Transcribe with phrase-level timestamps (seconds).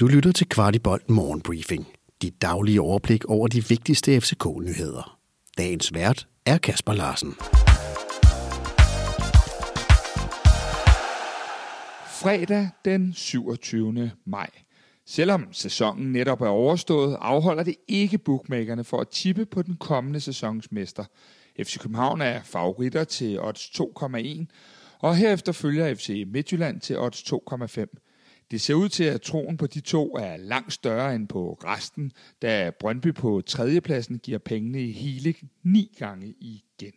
[0.00, 1.86] Du lytter til Kvartibolt Morgenbriefing.
[2.22, 5.18] Dit daglige overblik over de vigtigste FCK-nyheder.
[5.58, 7.34] Dagens vært er Kasper Larsen.
[12.06, 14.10] Fredag den 27.
[14.24, 14.50] maj.
[15.06, 20.20] Selvom sæsonen netop er overstået, afholder det ikke bookmakerne for at tippe på den kommende
[20.20, 21.04] sæsons mester.
[21.62, 24.44] FC København er favoritter til odds 2,1,
[24.98, 28.13] og herefter følger FC Midtjylland til odds 2,5.
[28.50, 32.12] Det ser ud til, at troen på de to er langt større end på resten,
[32.42, 36.92] da Brøndby på tredjepladsen giver pengene i hele ni gange igen.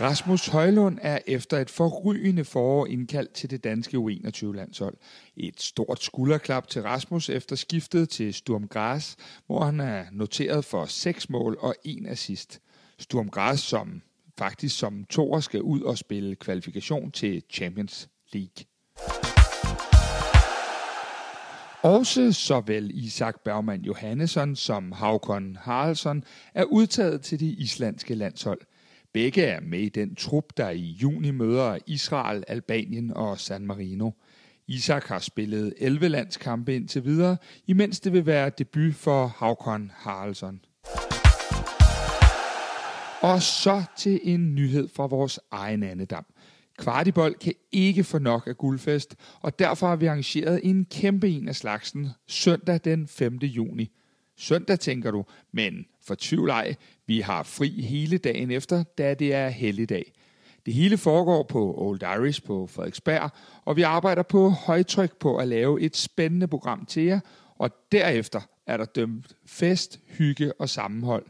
[0.00, 4.96] Rasmus Højlund er efter et forrygende forår indkaldt til det danske U21-landshold.
[5.36, 9.14] Et stort skulderklap til Rasmus efter skiftet til Sturm Graz,
[9.46, 12.60] hvor han er noteret for seks mål og en assist.
[12.98, 14.02] Sturm Graz, som
[14.38, 18.73] faktisk som toer skal ud og spille kvalifikation til Champions League.
[21.84, 28.60] Også såvel Isak Bergman Johannesson som Haukon Haraldsson er udtaget til det islandske landshold.
[29.12, 34.10] Begge er med i den trup, der i juni møder Israel, Albanien og San Marino.
[34.66, 37.36] Isak har spillet 11 landskampe indtil videre,
[37.66, 40.60] imens det vil være debut for Haukon Haraldsson.
[43.22, 46.24] Og så til en nyhed fra vores egen andedam.
[46.78, 51.48] Kvartibold kan ikke få nok af guldfest, og derfor har vi arrangeret en kæmpe en
[51.48, 53.36] af slagsen søndag den 5.
[53.36, 53.90] juni.
[54.36, 56.74] Søndag tænker du, men for tvivl ej,
[57.06, 60.12] vi har fri hele dagen efter, da det er helligdag.
[60.66, 63.30] Det hele foregår på Old Irish på Frederiksberg,
[63.64, 67.20] og vi arbejder på højtryk på at lave et spændende program til jer,
[67.58, 71.26] og derefter er der dømt fest, hygge og sammenhold.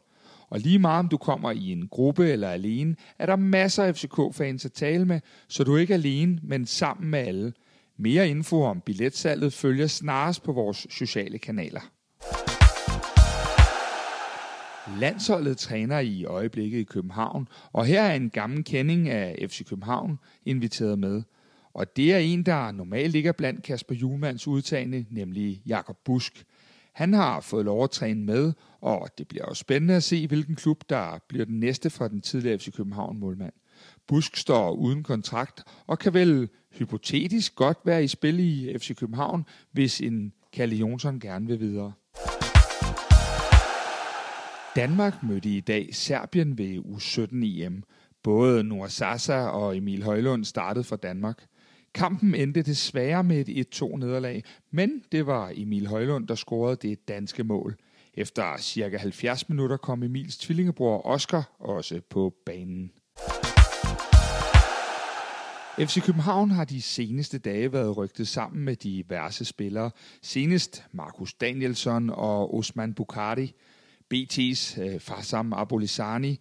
[0.55, 3.95] Og lige meget om du kommer i en gruppe eller alene, er der masser af
[3.97, 7.53] FCK-fans at tale med, så du er ikke alene, men sammen med alle.
[7.97, 11.81] Mere info om billetsalget følger snarest på vores sociale kanaler.
[15.01, 20.19] Landsholdet træner i øjeblikket i København, og her er en gammel kending af FC København
[20.47, 21.23] inviteret med.
[21.75, 26.45] Og det er en, der normalt ligger blandt Kasper Julmans udtagende, nemlig Jakob Busk.
[26.95, 30.57] Han har fået lov at træne med, og det bliver også spændende at se, hvilken
[30.57, 33.53] klub, der bliver den næste fra den tidligere FC København målmand.
[34.07, 39.45] Busk står uden kontrakt og kan vel hypotetisk godt være i spil i FC København,
[39.73, 41.93] hvis en Kalle Jonsson gerne vil videre.
[44.77, 47.83] Danmark mødte i dag Serbien ved U17 EM.
[48.23, 51.45] Både Noah Sasa og Emil Højlund startede for Danmark.
[51.95, 57.09] Kampen endte desværre med et 1-2 nederlag, men det var Emil Højlund, der scorede det
[57.09, 57.77] danske mål.
[58.15, 62.91] Efter cirka 70 minutter kom Emils tvillingebror Oscar også på banen.
[65.79, 69.91] FC København har de seneste dage været rygtet sammen med diverse spillere.
[70.23, 73.55] Senest Markus Danielsson og Osman Bukari.
[74.15, 76.39] BT's øh, Farsam Abolisani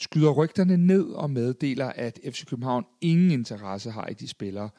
[0.00, 4.70] skyder rygterne ned og meddeler, at FC København ingen interesse har i de spillere.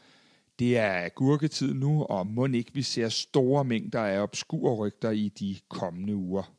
[0.60, 5.30] Det er gurketid nu, og må ikke vi ser store mængder af obskure rygter i
[5.40, 6.52] de kommende uger.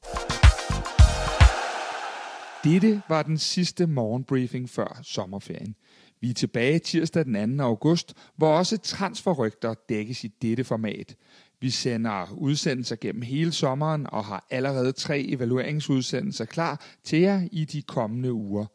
[2.64, 5.74] Dette var den sidste morgenbriefing før sommerferien.
[6.20, 7.64] Vi er tilbage tirsdag den 2.
[7.64, 11.16] august, hvor også transferrygter dækkes i dette format.
[11.60, 17.64] Vi sender udsendelser gennem hele sommeren og har allerede tre evalueringsudsendelser klar til jer i
[17.64, 18.66] de kommende uger.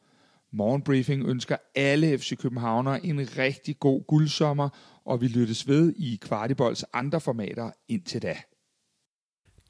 [0.54, 4.70] Morgenbriefing ønsker alle FC Københavnere en rigtig god guldsommer,
[5.06, 8.38] og vi lyttes ved i Kvartibolds andre formater indtil da.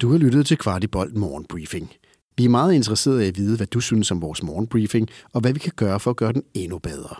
[0.02, 1.92] Du har lyttet til Kvartibold Morgenbriefing.
[2.38, 5.53] Vi er meget interesserede i at vide, hvad du synes om vores morgenbriefing, og hvad
[5.53, 7.16] vi kan gøre for at gøre den endnu bedre.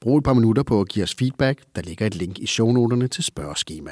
[0.00, 1.62] Brug et par minutter på at give os feedback.
[1.76, 3.90] Der ligger et link i shownoterne til spørgeskema.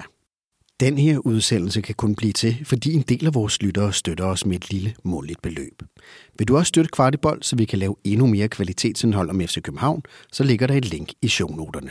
[0.80, 4.46] Den her udsendelse kan kun blive til, fordi en del af vores lyttere støtter os
[4.46, 5.82] med et lille måligt beløb.
[6.38, 10.02] Vil du også støtte Kvartibold, så vi kan lave endnu mere kvalitetsindhold om FC København,
[10.32, 11.90] så ligger der et link i shownoterne.